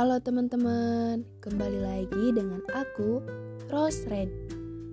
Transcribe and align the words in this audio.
Halo 0.00 0.16
teman-teman, 0.16 1.28
kembali 1.44 1.84
lagi 1.84 2.32
dengan 2.32 2.64
aku, 2.72 3.20
Rose 3.68 4.08
Red. 4.08 4.32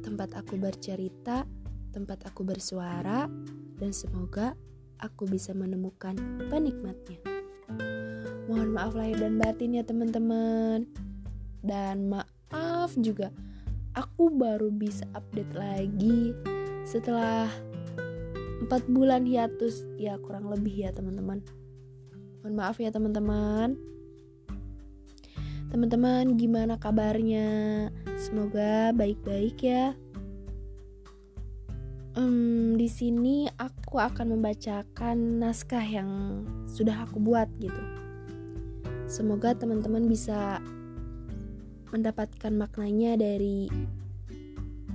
Tempat 0.03 0.35
aku 0.35 0.59
bercerita, 0.59 1.47
tempat 1.95 2.27
aku 2.27 2.43
bersuara, 2.43 3.23
dan 3.79 3.95
semoga 3.95 4.59
aku 4.99 5.23
bisa 5.31 5.55
menemukan 5.55 6.11
penikmatnya. 6.51 7.23
Mohon 8.51 8.69
maaf 8.75 8.99
lahir 8.99 9.15
dan 9.15 9.39
batin 9.39 9.79
ya 9.79 9.87
teman-teman. 9.87 10.83
Dan 11.63 12.11
maaf 12.11 12.91
juga, 12.99 13.31
aku 13.95 14.27
baru 14.27 14.75
bisa 14.75 15.07
update 15.15 15.55
lagi 15.55 16.35
setelah 16.83 17.47
4 18.59 18.67
bulan 18.91 19.23
hiatus 19.23 19.87
ya 19.95 20.19
kurang 20.19 20.51
lebih 20.51 20.83
ya 20.83 20.91
teman-teman. 20.91 21.39
Mohon 22.43 22.55
maaf 22.59 22.75
ya 22.75 22.91
teman-teman. 22.91 23.95
Teman-teman, 25.67 26.39
gimana 26.39 26.79
kabarnya? 26.79 27.91
Semoga 28.15 28.95
baik-baik 28.95 29.59
ya. 29.59 29.91
Um, 32.15 32.79
di 32.79 32.87
sini 32.87 33.51
aku 33.59 33.99
akan 33.99 34.39
membacakan 34.39 35.43
naskah 35.43 35.83
yang 35.83 36.09
sudah 36.71 37.03
aku 37.03 37.19
buat 37.19 37.51
gitu. 37.59 37.83
Semoga 39.11 39.59
teman-teman 39.59 40.07
bisa 40.07 40.63
mendapatkan 41.91 42.55
maknanya 42.55 43.19
dari 43.19 43.67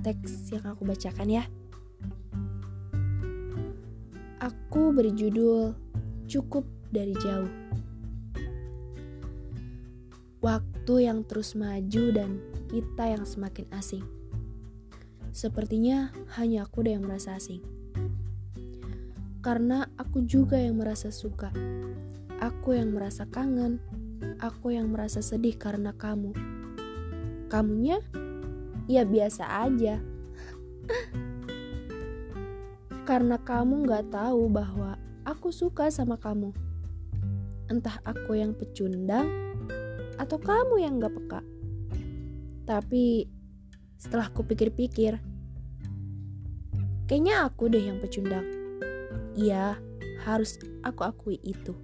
teks 0.01 0.57
yang 0.57 0.65
aku 0.65 0.89
bacakan 0.89 1.29
ya. 1.29 1.45
Aku 4.41 4.89
berjudul 4.89 5.77
Cukup 6.25 6.65
dari 6.89 7.13
Jauh 7.21 7.63
waktu 10.43 10.72
yang 10.99 11.23
terus 11.23 11.55
maju 11.55 12.03
dan 12.11 12.43
kita 12.67 13.15
yang 13.15 13.23
semakin 13.23 13.63
asing. 13.71 14.03
Sepertinya 15.31 16.11
hanya 16.35 16.67
aku 16.67 16.83
deh 16.83 16.93
yang 16.93 17.07
merasa 17.07 17.39
asing. 17.39 17.63
Karena 19.39 19.87
aku 19.95 20.27
juga 20.27 20.59
yang 20.59 20.77
merasa 20.79 21.09
suka. 21.09 21.49
Aku 22.43 22.75
yang 22.75 22.91
merasa 22.91 23.23
kangen. 23.27 23.79
Aku 24.43 24.75
yang 24.75 24.91
merasa 24.91 25.23
sedih 25.23 25.55
karena 25.55 25.95
kamu. 25.95 26.35
Kamunya? 27.47 28.03
Ya 28.85 29.07
biasa 29.07 29.67
aja. 29.67 30.03
karena 33.03 33.35
kamu 33.35 33.83
gak 33.83 34.15
tahu 34.15 34.47
bahwa 34.47 34.95
aku 35.27 35.51
suka 35.51 35.91
sama 35.91 36.15
kamu. 36.15 36.55
Entah 37.67 37.99
aku 38.07 38.39
yang 38.39 38.55
pecundang 38.55 39.27
atau 40.23 40.39
kamu 40.39 40.75
yang 40.79 41.03
gak 41.03 41.11
peka? 41.11 41.41
Tapi 42.63 43.27
setelah 43.99 44.31
aku 44.31 44.47
pikir-pikir, 44.47 45.19
kayaknya 47.07 47.43
aku 47.43 47.67
deh 47.67 47.83
yang 47.83 47.99
pecundang. 47.99 48.47
Iya, 49.35 49.75
harus 50.23 50.55
aku 50.83 51.03
akui 51.03 51.37
itu. 51.43 51.75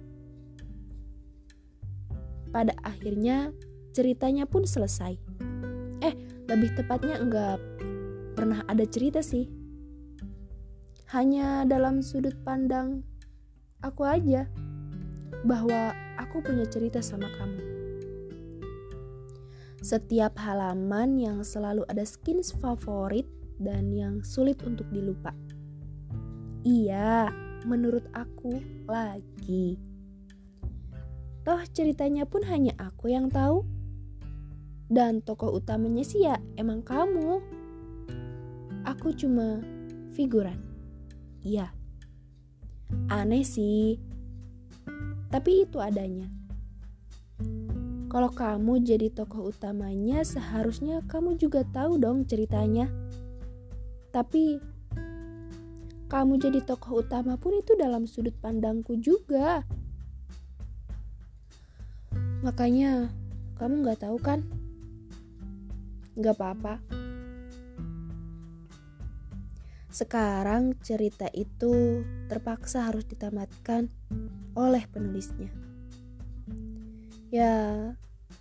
Pada 2.50 2.74
akhirnya 2.82 3.52
ceritanya 3.92 4.48
pun 4.48 4.64
selesai. 4.64 5.14
Eh, 6.00 6.14
lebih 6.48 6.72
tepatnya 6.74 7.20
enggak 7.20 7.60
pernah 8.34 8.64
ada 8.66 8.82
cerita 8.88 9.20
sih. 9.20 9.46
Hanya 11.12 11.66
dalam 11.66 12.00
sudut 12.00 12.34
pandang 12.46 13.02
aku 13.82 14.06
aja 14.06 14.46
bahwa 15.44 15.92
aku 16.16 16.40
punya 16.44 16.64
cerita 16.68 17.02
sama 17.02 17.26
kamu. 17.38 17.69
Setiap 19.80 20.36
halaman 20.36 21.16
yang 21.16 21.38
selalu 21.40 21.88
ada 21.88 22.04
skins 22.04 22.52
favorit 22.52 23.24
dan 23.56 23.88
yang 23.92 24.20
sulit 24.20 24.60
untuk 24.60 24.84
dilupa. 24.92 25.32
Iya, 26.60 27.32
menurut 27.64 28.04
aku 28.12 28.60
lagi. 28.84 29.80
Toh 31.40 31.64
ceritanya 31.72 32.28
pun 32.28 32.44
hanya 32.44 32.76
aku 32.76 33.08
yang 33.08 33.32
tahu. 33.32 33.64
Dan 34.90 35.24
tokoh 35.24 35.56
utamanya 35.56 36.04
sih 36.04 36.28
ya 36.28 36.36
emang 36.60 36.84
kamu. 36.84 37.40
Aku 38.84 39.16
cuma 39.16 39.64
figuran. 40.12 40.60
Iya. 41.40 41.72
Aneh 43.08 43.46
sih. 43.46 43.96
Tapi 45.32 45.64
itu 45.64 45.80
adanya. 45.80 46.39
Kalau 48.10 48.26
kamu 48.34 48.82
jadi 48.82 49.06
tokoh 49.14 49.54
utamanya, 49.54 50.26
seharusnya 50.26 50.98
kamu 51.06 51.38
juga 51.38 51.62
tahu 51.62 51.94
dong 51.94 52.26
ceritanya. 52.26 52.90
Tapi 54.10 54.58
kamu 56.10 56.42
jadi 56.42 56.58
tokoh 56.66 57.06
utama 57.06 57.38
pun 57.38 57.62
itu 57.62 57.78
dalam 57.78 58.10
sudut 58.10 58.34
pandangku 58.42 58.98
juga. 58.98 59.62
Makanya 62.42 63.14
kamu 63.62 63.86
gak 63.86 64.02
tahu 64.02 64.18
kan? 64.18 64.42
Gak 66.18 66.34
apa-apa. 66.34 66.82
Sekarang 69.86 70.74
cerita 70.82 71.30
itu 71.30 72.02
terpaksa 72.26 72.90
harus 72.90 73.06
ditamatkan 73.06 73.86
oleh 74.58 74.82
penulisnya. 74.90 75.69
Ya, 77.30 77.94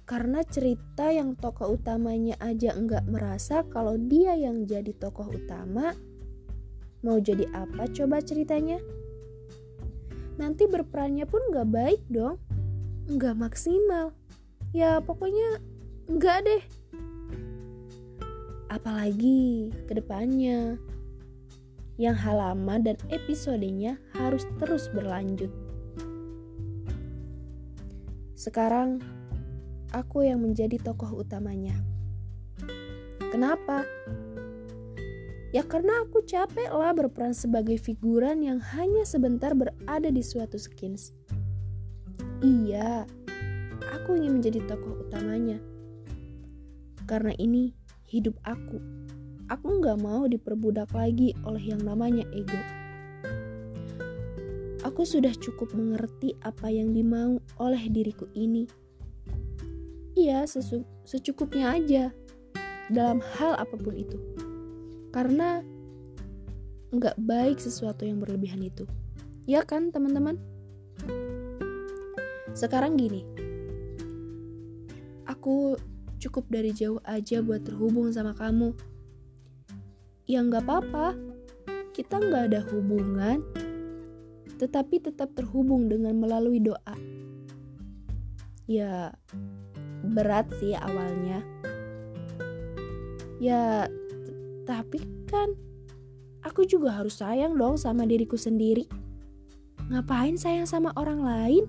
karena 0.10 0.42
cerita 0.42 1.14
yang 1.14 1.38
tokoh 1.38 1.78
utamanya 1.78 2.34
aja 2.42 2.74
enggak 2.74 3.06
merasa 3.06 3.62
kalau 3.70 4.02
dia 4.02 4.34
yang 4.34 4.66
jadi 4.66 4.90
tokoh 4.98 5.30
utama, 5.30 5.94
mau 7.06 7.22
jadi 7.22 7.46
apa 7.54 7.86
coba 7.94 8.18
ceritanya? 8.26 8.82
Nanti 10.42 10.66
berperannya 10.66 11.30
pun 11.30 11.54
enggak 11.54 11.70
baik 11.70 12.02
dong, 12.10 12.42
enggak 13.06 13.38
maksimal. 13.38 14.10
Ya 14.74 14.98
pokoknya 15.06 15.62
enggak 16.10 16.50
deh. 16.50 16.64
Apalagi 18.74 19.70
ke 19.86 19.94
depannya, 20.02 20.82
yang 22.02 22.18
halaman 22.18 22.82
dan 22.82 22.98
episodenya 23.14 24.02
harus 24.18 24.50
terus 24.58 24.90
berlanjut. 24.90 25.69
Sekarang 28.40 29.04
aku 29.92 30.24
yang 30.24 30.40
menjadi 30.40 30.80
tokoh 30.80 31.12
utamanya. 31.28 31.76
Kenapa? 33.36 33.84
Ya 35.52 35.68
karena 35.68 36.08
aku 36.08 36.24
capek 36.24 36.72
lah 36.72 36.96
berperan 36.96 37.36
sebagai 37.36 37.76
figuran 37.76 38.40
yang 38.40 38.64
hanya 38.80 39.04
sebentar 39.04 39.52
berada 39.52 40.08
di 40.08 40.24
suatu 40.24 40.56
skins. 40.56 41.12
Iya, 42.40 43.04
aku 43.92 44.16
ingin 44.16 44.40
menjadi 44.40 44.64
tokoh 44.72 45.04
utamanya. 45.04 45.60
Karena 47.12 47.36
ini 47.36 47.76
hidup 48.08 48.40
aku. 48.48 48.80
Aku 49.52 49.84
nggak 49.84 50.00
mau 50.00 50.32
diperbudak 50.32 50.96
lagi 50.96 51.36
oleh 51.44 51.76
yang 51.76 51.84
namanya 51.84 52.24
ego. 52.32 52.79
Aku 55.00 55.08
sudah 55.08 55.32
cukup 55.32 55.72
mengerti 55.80 56.36
apa 56.44 56.68
yang 56.68 56.92
dimau 56.92 57.40
oleh 57.56 57.88
diriku 57.88 58.28
ini. 58.36 58.68
Iya, 60.12 60.44
secukupnya 61.08 61.72
aja 61.72 62.12
dalam 62.92 63.24
hal 63.24 63.56
apa 63.56 63.80
pun 63.80 63.96
itu. 63.96 64.20
Karena 65.16 65.64
nggak 66.92 67.16
baik 67.16 67.64
sesuatu 67.64 68.04
yang 68.04 68.20
berlebihan 68.20 68.60
itu. 68.60 68.84
Ya 69.48 69.64
kan, 69.64 69.88
teman-teman? 69.96 70.36
Sekarang 72.52 73.00
gini, 73.00 73.24
aku 75.32 75.80
cukup 76.20 76.44
dari 76.52 76.76
jauh 76.76 77.00
aja 77.08 77.40
buat 77.40 77.64
terhubung 77.64 78.12
sama 78.12 78.36
kamu. 78.36 78.76
Ya 80.28 80.44
nggak 80.44 80.68
apa-apa, 80.68 81.16
kita 81.96 82.20
nggak 82.20 82.52
ada 82.52 82.68
hubungan, 82.68 83.48
tetapi 84.60 85.00
tetap 85.00 85.32
terhubung 85.34 85.88
dengan 85.88 86.20
melalui 86.20 86.60
doa. 86.60 86.96
Ya, 88.68 89.16
berat 90.04 90.52
sih 90.60 90.76
awalnya. 90.76 91.42
Ya, 93.40 93.88
tapi 94.68 95.00
kan 95.32 95.56
aku 96.44 96.68
juga 96.68 96.92
harus 97.00 97.24
sayang 97.24 97.56
dong 97.56 97.80
sama 97.80 98.04
diriku 98.04 98.36
sendiri. 98.36 98.84
Ngapain 99.90 100.36
sayang 100.36 100.68
sama 100.68 100.92
orang 101.00 101.24
lain, 101.24 101.64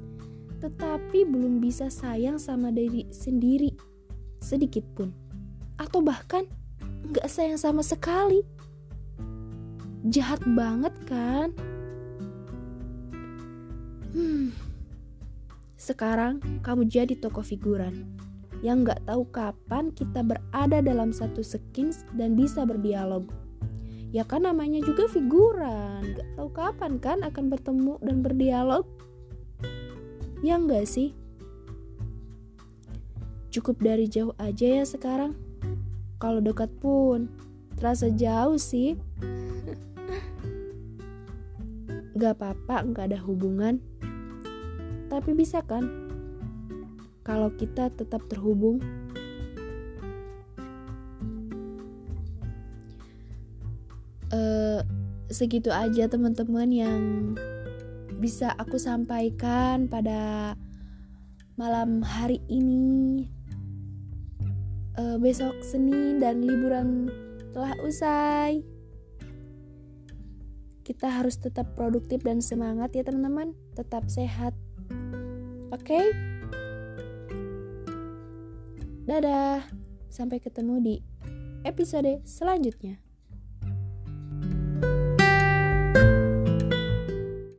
tetapi 0.61 1.25
belum 1.25 1.63
bisa 1.63 1.89
sayang 1.89 2.37
sama 2.37 2.75
diri 2.75 3.07
sendiri 3.09 3.73
sedikit 4.43 4.85
pun. 4.99 5.15
Atau 5.81 6.05
bahkan 6.05 6.45
nggak 7.09 7.31
sayang 7.31 7.57
sama 7.57 7.81
sekali. 7.81 8.45
Jahat 10.11 10.43
banget 10.45 10.93
kan? 11.09 11.55
Sekarang 15.81 16.45
kamu 16.61 16.87
jadi 16.87 17.15
tokoh 17.17 17.43
figuran 17.47 18.05
yang 18.61 18.85
nggak 18.85 19.09
tahu 19.09 19.25
kapan 19.33 19.89
kita 19.97 20.21
berada 20.21 20.85
dalam 20.85 21.11
satu 21.17 21.41
skins 21.41 22.05
dan 22.13 22.37
bisa 22.37 22.69
berdialog. 22.69 23.25
Ya 24.11 24.27
kan 24.27 24.45
namanya 24.45 24.83
juga 24.85 25.09
figuran, 25.09 26.03
nggak 26.03 26.29
tahu 26.37 26.49
kapan 26.53 26.93
kan 27.01 27.19
akan 27.25 27.49
bertemu 27.49 27.95
dan 28.05 28.17
berdialog. 28.21 28.85
Ya 30.45 30.61
nggak 30.61 30.85
sih? 30.85 31.17
Cukup 33.51 33.81
dari 33.81 34.07
jauh 34.07 34.35
aja 34.37 34.83
ya 34.83 34.85
sekarang. 34.85 35.35
Kalau 36.21 36.45
dekat 36.45 36.69
pun 36.83 37.33
terasa 37.81 38.13
jauh 38.13 38.61
sih. 38.61 38.95
Gak 42.21 42.37
apa-apa 42.37 42.85
nggak 42.85 43.07
ada 43.09 43.19
hubungan. 43.25 43.81
Tapi 45.11 45.35
bisa 45.35 45.61
kan? 45.67 45.83
Kalau 47.27 47.51
kita 47.59 47.91
tetap 47.91 48.25
terhubung. 48.31 48.79
Uh, 54.31 54.79
segitu 55.27 55.75
aja 55.75 56.07
teman-teman 56.07 56.71
yang 56.71 57.03
bisa 58.23 58.55
aku 58.55 58.79
sampaikan 58.79 59.91
pada 59.91 60.55
malam 61.59 61.99
hari 62.07 62.39
ini 62.47 63.27
uh, 65.01 65.17
besok 65.19 65.57
Senin 65.65 66.21
dan 66.23 66.45
liburan 66.45 67.11
telah 67.51 67.75
usai. 67.83 68.63
Kita 70.87 71.07
harus 71.07 71.39
tetap 71.39 71.79
produktif 71.79 72.23
dan 72.27 72.43
semangat 72.43 72.95
ya 72.95 73.07
teman-teman, 73.07 73.55
tetap 73.79 74.11
sehat. 74.11 74.55
Oke? 75.81 75.97
Okay? 75.97 76.07
Dadah. 79.09 79.65
Sampai 80.13 80.45
ketemu 80.45 80.75
di 80.85 80.95
episode 81.65 82.21
selanjutnya. 82.29 83.01